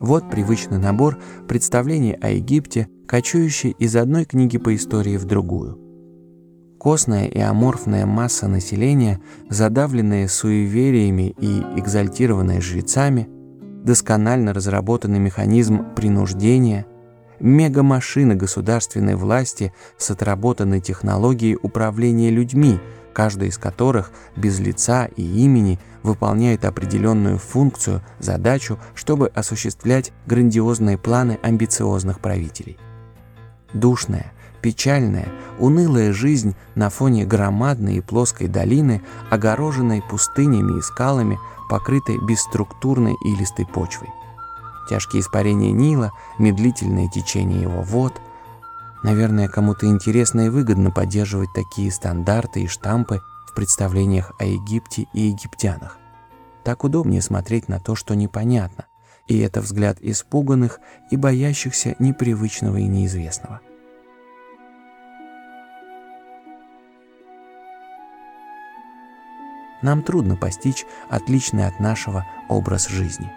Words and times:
Вот 0.00 0.30
привычный 0.30 0.78
набор 0.78 1.18
представлений 1.46 2.14
о 2.14 2.30
Египте, 2.30 2.88
кочующий 3.06 3.76
из 3.78 3.94
одной 3.96 4.24
книги 4.24 4.56
по 4.56 4.74
истории 4.74 5.18
в 5.18 5.26
другую. 5.26 5.78
Костная 6.80 7.26
и 7.26 7.38
аморфная 7.38 8.06
масса 8.06 8.48
населения, 8.48 9.20
задавленная 9.50 10.26
суевериями 10.26 11.34
и 11.38 11.60
экзальтированная 11.76 12.62
жрецами, 12.62 13.28
досконально 13.84 14.54
разработанный 14.54 15.18
механизм 15.18 15.94
принуждения, 15.94 16.86
мегамашина 17.40 18.34
государственной 18.34 19.16
власти 19.16 19.72
с 19.98 20.10
отработанной 20.10 20.80
технологией 20.80 21.58
управления 21.60 22.30
людьми, 22.30 22.78
каждая 23.12 23.48
из 23.48 23.58
которых 23.58 24.12
без 24.36 24.60
лица 24.60 25.06
и 25.16 25.22
имени 25.22 25.80
выполняет 26.02 26.64
определенную 26.64 27.38
функцию, 27.38 28.02
задачу, 28.18 28.78
чтобы 28.94 29.28
осуществлять 29.28 30.12
грандиозные 30.26 30.96
планы 30.96 31.38
амбициозных 31.42 32.20
правителей. 32.20 32.78
Душная, 33.74 34.32
печальная, 34.62 35.28
унылая 35.58 36.12
жизнь 36.12 36.54
на 36.74 36.90
фоне 36.90 37.24
громадной 37.24 37.96
и 37.96 38.00
плоской 38.00 38.48
долины, 38.48 39.02
огороженной 39.30 40.02
пустынями 40.02 40.78
и 40.78 40.82
скалами, 40.82 41.38
покрытой 41.68 42.18
бесструктурной 42.18 43.14
и 43.24 43.36
листой 43.36 43.66
почвой. 43.66 44.08
Тяжкие 44.90 45.20
испарения 45.22 45.70
Нила, 45.70 46.10
медлительное 46.40 47.08
течение 47.08 47.62
его 47.62 47.80
вод. 47.80 48.20
Наверное, 49.04 49.46
кому-то 49.46 49.86
интересно 49.86 50.40
и 50.40 50.48
выгодно 50.48 50.90
поддерживать 50.90 51.52
такие 51.54 51.92
стандарты 51.92 52.62
и 52.64 52.66
штампы 52.66 53.20
в 53.46 53.54
представлениях 53.54 54.32
о 54.40 54.44
Египте 54.44 55.06
и 55.12 55.20
египтянах. 55.20 55.96
Так 56.64 56.82
удобнее 56.82 57.22
смотреть 57.22 57.68
на 57.68 57.78
то, 57.78 57.94
что 57.94 58.16
непонятно, 58.16 58.86
и 59.28 59.38
это 59.38 59.60
взгляд 59.60 59.98
испуганных 60.00 60.80
и 61.12 61.16
боящихся 61.16 61.94
непривычного 62.00 62.78
и 62.78 62.88
неизвестного. 62.88 63.60
Нам 69.82 70.02
трудно 70.02 70.34
постичь 70.34 70.84
отличный 71.08 71.68
от 71.68 71.78
нашего 71.78 72.26
образ 72.48 72.88
жизни. 72.88 73.32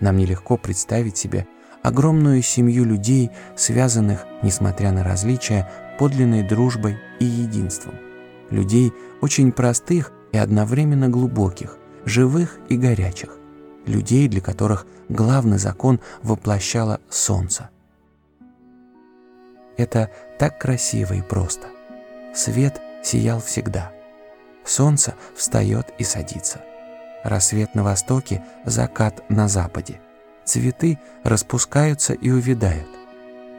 Нам 0.00 0.16
нелегко 0.16 0.56
представить 0.56 1.16
себе 1.16 1.46
огромную 1.82 2.42
семью 2.42 2.84
людей, 2.84 3.30
связанных, 3.56 4.26
несмотря 4.42 4.90
на 4.90 5.04
различия, 5.04 5.70
подлинной 5.98 6.42
дружбой 6.42 6.98
и 7.20 7.24
единством. 7.24 7.94
Людей 8.50 8.92
очень 9.20 9.52
простых 9.52 10.12
и 10.32 10.38
одновременно 10.38 11.08
глубоких, 11.08 11.76
живых 12.04 12.58
и 12.68 12.76
горячих. 12.76 13.38
Людей, 13.86 14.28
для 14.28 14.40
которых 14.40 14.86
главный 15.08 15.58
закон 15.58 16.00
воплощало 16.22 17.00
солнце. 17.10 17.70
Это 19.76 20.10
так 20.38 20.58
красиво 20.58 21.12
и 21.14 21.20
просто. 21.20 21.66
Свет 22.34 22.80
сиял 23.02 23.40
всегда. 23.40 23.92
Солнце 24.64 25.14
встает 25.36 25.92
и 25.98 26.04
садится. 26.04 26.60
Рассвет 27.24 27.74
на 27.74 27.82
востоке, 27.82 28.44
закат 28.66 29.28
на 29.30 29.48
западе. 29.48 29.98
Цветы 30.44 30.98
распускаются 31.24 32.12
и 32.12 32.30
увядают. 32.30 32.86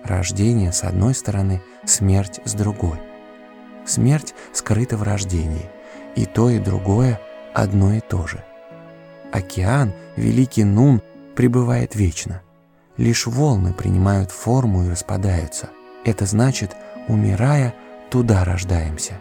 Рождение 0.03 0.71
с 0.71 0.83
одной 0.83 1.15
стороны, 1.15 1.63
смерть 1.83 2.39
с 2.45 2.53
другой. 2.53 2.99
Смерть 3.87 4.35
скрыта 4.53 4.97
в 4.97 5.03
рождении, 5.03 5.67
и 6.15 6.25
то, 6.25 6.51
и 6.51 6.59
другое 6.59 7.19
одно 7.55 7.93
и 7.93 8.01
то 8.01 8.27
же. 8.27 8.43
Океан, 9.31 9.93
великий 10.15 10.63
Нун, 10.63 11.01
пребывает 11.35 11.95
вечно. 11.95 12.43
Лишь 12.97 13.25
волны 13.25 13.73
принимают 13.73 14.29
форму 14.29 14.85
и 14.85 14.89
распадаются. 14.89 15.69
Это 16.05 16.27
значит, 16.27 16.75
умирая, 17.07 17.73
туда 18.11 18.43
рождаемся. 18.43 19.17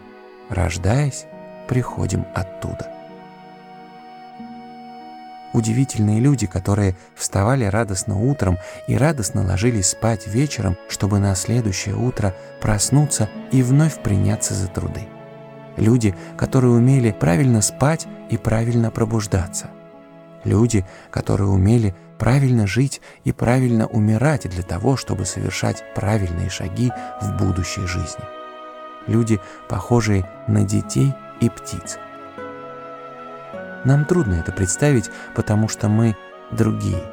Рождаясь, 0.49 1.25
приходим 1.67 2.27
оттуда. 2.35 2.94
Удивительные 5.55 6.19
люди, 6.19 6.47
которые 6.47 6.97
вставали 7.15 7.63
радостно 7.63 8.19
утром 8.19 8.57
и 8.89 8.97
радостно 8.97 9.41
ложились 9.41 9.91
спать 9.91 10.27
вечером, 10.27 10.75
чтобы 10.89 11.19
на 11.19 11.33
следующее 11.33 11.95
утро 11.95 12.35
проснуться 12.59 13.29
и 13.53 13.63
вновь 13.63 14.03
приняться 14.03 14.53
за 14.53 14.67
труды. 14.67 15.07
Люди, 15.77 16.13
которые 16.35 16.73
умели 16.73 17.15
правильно 17.17 17.61
спать 17.61 18.05
и 18.29 18.35
правильно 18.35 18.91
пробуждаться. 18.91 19.69
Люди, 20.43 20.85
которые 21.09 21.47
умели 21.47 21.95
правильно 22.19 22.67
жить 22.67 22.99
и 23.23 23.31
правильно 23.31 23.87
умирать 23.87 24.49
для 24.49 24.61
того, 24.61 24.97
чтобы 24.97 25.23
совершать 25.23 25.85
правильные 25.95 26.49
шаги 26.49 26.91
в 27.21 27.37
будущей 27.37 27.87
жизни. 27.87 28.25
Люди, 29.07 29.39
похожие 29.69 30.29
на 30.49 30.65
детей 30.65 31.13
и 31.39 31.49
птиц. 31.49 31.97
Нам 33.85 34.05
трудно 34.05 34.33
это 34.35 34.51
представить, 34.51 35.11
потому 35.35 35.67
что 35.67 35.87
мы 35.87 36.17
другие. 36.51 37.03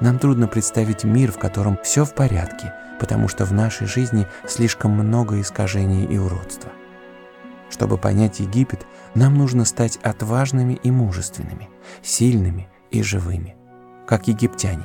Нам 0.00 0.18
трудно 0.18 0.48
представить 0.48 1.04
мир, 1.04 1.32
в 1.32 1.38
котором 1.38 1.78
все 1.82 2.04
в 2.04 2.14
порядке, 2.14 2.74
потому 3.00 3.28
что 3.28 3.44
в 3.44 3.52
нашей 3.52 3.86
жизни 3.86 4.26
слишком 4.46 4.90
много 4.90 5.40
искажений 5.40 6.04
и 6.04 6.18
уродства. 6.18 6.70
Чтобы 7.70 7.96
понять 7.96 8.40
Египет, 8.40 8.86
нам 9.14 9.34
нужно 9.34 9.64
стать 9.64 9.98
отважными 10.02 10.74
и 10.74 10.90
мужественными, 10.90 11.68
сильными 12.02 12.68
и 12.90 13.02
живыми, 13.02 13.56
как 14.06 14.28
египтяне. 14.28 14.84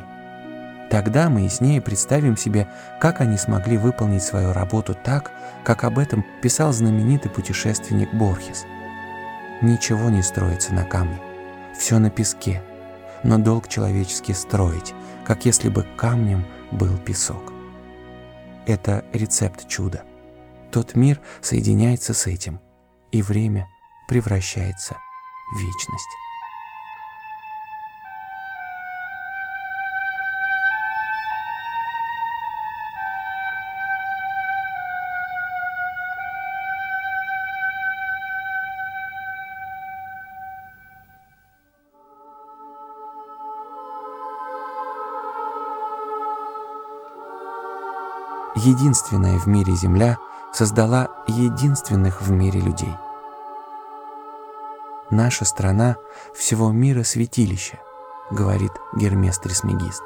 Тогда 0.90 1.30
мы 1.30 1.41
яснее 1.41 1.81
представим 1.81 2.38
себе, 2.38 2.69
как 3.00 3.22
они 3.22 3.38
смогли 3.38 3.78
выполнить 3.78 4.24
свою 4.24 4.53
работу 4.53 4.94
так, 4.94 5.31
как 5.63 5.84
об 5.85 6.00
этом 6.00 6.25
писал 6.41 6.72
знаменитый 6.74 7.31
путешественник 7.31 8.13
Борхес– 8.13 8.66
Ничего 9.62 10.09
не 10.09 10.24
строится 10.24 10.74
на 10.74 10.85
камне, 10.85 11.19
все 11.77 11.99
на 11.99 12.09
песке, 12.09 12.63
но 13.23 13.37
долг 13.37 13.67
человеческий 13.67 14.33
строить, 14.33 14.93
как 15.25 15.45
если 15.45 15.69
бы 15.69 15.85
камнем 15.97 16.45
был 16.71 16.97
песок. 16.97 17.53
Это 18.65 19.03
рецепт 19.13 19.67
чуда. 19.67 20.03
Тот 20.71 20.95
мир 20.95 21.19
соединяется 21.41 22.13
с 22.13 22.27
этим, 22.27 22.59
и 23.11 23.21
время 23.21 23.67
превращается 24.07 24.95
в 25.53 25.59
вечность. 25.59 26.31
Единственная 48.66 49.39
в 49.39 49.47
мире 49.47 49.73
Земля 49.75 50.17
создала 50.53 51.09
единственных 51.27 52.22
в 52.22 52.31
мире 52.31 52.59
людей. 52.59 52.95
«Наша 55.09 55.45
страна 55.45 55.97
всего 56.35 56.71
мира 56.71 57.03
святилище»,— 57.03 57.79
говорит 58.31 58.71
Гермес 58.95 59.39
Трисмегист. 59.39 60.03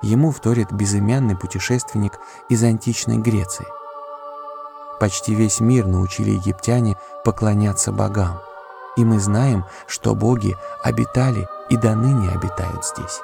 Ему 0.00 0.30
вторит 0.30 0.72
безымянный 0.72 1.36
путешественник 1.36 2.20
из 2.48 2.62
античной 2.62 3.18
Греции. 3.18 3.66
Почти 5.00 5.34
весь 5.34 5.60
мир 5.60 5.86
научили 5.86 6.30
египтяне 6.30 6.96
поклоняться 7.24 7.90
богам, 7.90 8.40
и 8.96 9.04
мы 9.04 9.18
знаем, 9.18 9.64
что 9.86 10.14
боги 10.14 10.56
обитали 10.84 11.48
и 11.68 11.76
до 11.76 11.94
ныне 11.96 12.30
обитают 12.30 12.84
здесь. 12.84 13.20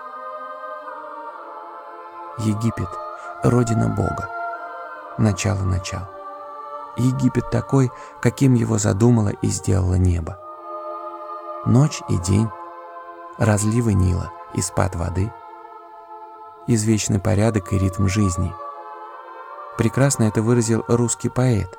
Египет— 2.38 2.88
родина 3.44 3.88
Бога 3.88 4.33
начало 5.18 5.62
начал. 5.62 6.00
Египет 6.96 7.50
такой, 7.50 7.90
каким 8.20 8.54
его 8.54 8.78
задумало 8.78 9.30
и 9.30 9.48
сделало 9.48 9.94
небо. 9.94 10.38
Ночь 11.66 12.02
и 12.08 12.16
день, 12.18 12.48
разливы 13.38 13.94
Нила 13.94 14.30
и 14.54 14.60
спад 14.60 14.94
воды, 14.94 15.32
извечный 16.66 17.18
порядок 17.18 17.72
и 17.72 17.78
ритм 17.78 18.06
жизни. 18.06 18.54
Прекрасно 19.76 20.24
это 20.24 20.40
выразил 20.40 20.84
русский 20.86 21.28
поэт, 21.28 21.78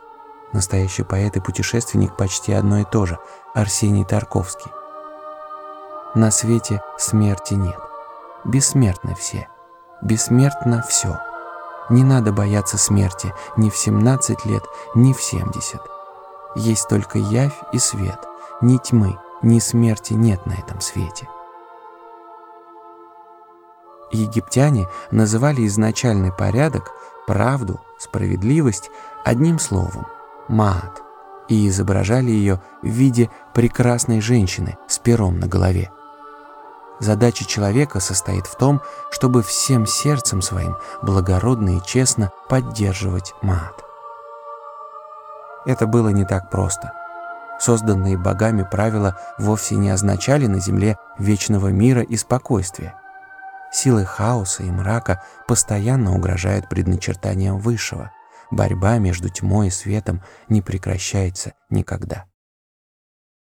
настоящий 0.51 1.03
поэт 1.03 1.37
и 1.37 1.39
путешественник 1.39 2.17
почти 2.17 2.51
одно 2.51 2.79
и 2.79 2.83
то 2.83 3.05
же, 3.05 3.17
Арсений 3.53 4.03
Тарковский. 4.03 4.71
На 6.13 6.31
свете 6.31 6.81
смерти 6.97 7.53
нет, 7.53 7.79
бессмертны 8.43 9.15
все, 9.15 9.47
бессмертно 10.01 10.81
все– 10.81 11.19
не 11.89 12.03
надо 12.03 12.31
бояться 12.31 12.77
смерти 12.77 13.33
ни 13.57 13.69
в 13.69 13.77
17 13.77 14.45
лет, 14.45 14.63
ни 14.95 15.13
в 15.13 15.21
70. 15.21 15.81
есть 16.55 16.87
только 16.87 17.19
явь 17.19 17.57
и 17.73 17.79
свет, 17.79 18.19
ни 18.61 18.77
тьмы, 18.77 19.17
ни 19.41 19.59
смерти 19.59 20.13
нет 20.13 20.45
на 20.45 20.53
этом 20.53 20.81
свете. 20.81 21.27
Египтяне 24.11 24.87
называли 25.11 25.65
изначальный 25.67 26.31
порядок, 26.31 26.91
правду, 27.27 27.81
справедливость 27.97 28.89
одним 29.23 29.59
словом– 29.59 30.07
маат, 30.47 31.01
и 31.47 31.67
изображали 31.67 32.31
ее 32.31 32.61
в 32.81 32.87
виде 32.87 33.29
прекрасной 33.53 34.21
женщины 34.21 34.77
с 34.87 34.99
пером 34.99 35.39
на 35.39 35.47
голове. 35.47 35.91
Задача 36.99 37.45
человека 37.45 37.99
состоит 37.99 38.47
в 38.47 38.55
том, 38.55 38.81
чтобы 39.11 39.43
всем 39.43 39.85
сердцем 39.85 40.41
своим 40.41 40.77
благородно 41.01 41.77
и 41.77 41.81
честно 41.85 42.31
поддерживать 42.47 43.33
маат. 43.41 43.83
Это 45.65 45.87
было 45.87 46.09
не 46.09 46.25
так 46.25 46.49
просто. 46.49 46.93
Созданные 47.59 48.17
богами 48.17 48.67
правила 48.69 49.17
вовсе 49.37 49.75
не 49.75 49.89
означали 49.89 50.45
на 50.45 50.59
земле 50.59 50.97
вечного 51.17 51.69
мира 51.69 52.01
и 52.01 52.15
спокойствия. 52.17 52.95
Силы 53.71 54.05
хаоса 54.05 54.63
и 54.63 54.71
мрака 54.71 55.23
постоянно 55.47 56.15
угрожают 56.15 56.69
предначертаниям 56.69 57.57
Высшего. 57.57 58.11
Борьба 58.51 58.99
между 58.99 59.29
тьмой 59.29 59.67
и 59.67 59.71
светом 59.71 60.21
не 60.47 60.61
прекращается 60.61 61.53
никогда. 61.69 62.25